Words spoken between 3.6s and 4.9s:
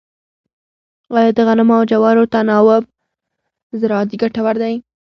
زراعتي ګټور دی؟